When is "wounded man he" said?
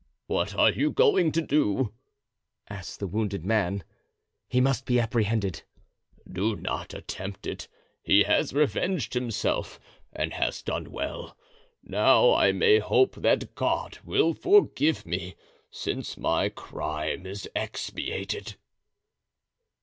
3.05-4.59